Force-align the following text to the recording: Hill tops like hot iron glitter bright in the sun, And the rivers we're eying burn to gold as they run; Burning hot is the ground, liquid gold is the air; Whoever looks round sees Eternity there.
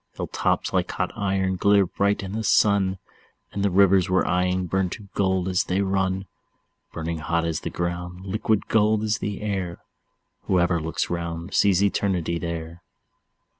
Hill 0.15 0.25
tops 0.25 0.73
like 0.73 0.89
hot 0.89 1.11
iron 1.15 1.57
glitter 1.57 1.85
bright 1.85 2.23
in 2.23 2.31
the 2.31 2.43
sun, 2.43 2.97
And 3.51 3.63
the 3.63 3.69
rivers 3.69 4.09
we're 4.09 4.25
eying 4.25 4.65
burn 4.65 4.89
to 4.89 5.09
gold 5.13 5.47
as 5.47 5.65
they 5.65 5.81
run; 5.81 6.25
Burning 6.91 7.19
hot 7.19 7.45
is 7.45 7.59
the 7.59 7.69
ground, 7.69 8.25
liquid 8.25 8.67
gold 8.67 9.03
is 9.03 9.19
the 9.19 9.41
air; 9.41 9.77
Whoever 10.47 10.79
looks 10.81 11.11
round 11.11 11.53
sees 11.53 11.83
Eternity 11.83 12.39
there. 12.39 12.81